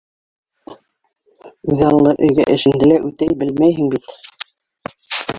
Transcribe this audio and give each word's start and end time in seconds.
Үҙаллы 1.73 2.13
өйгә 2.27 2.45
эшеңде 2.53 2.89
лә 2.91 2.97
үтәй 3.09 3.35
белмәйһең 3.43 3.93
бит. 3.93 4.09